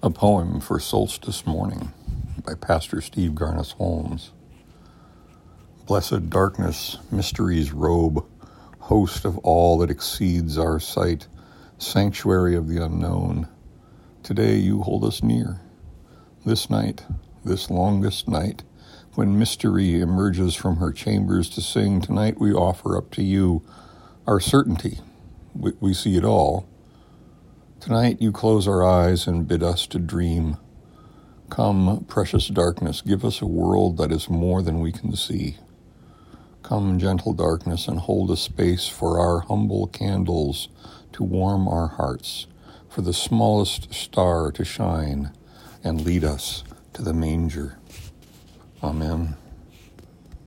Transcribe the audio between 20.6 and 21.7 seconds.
her chambers to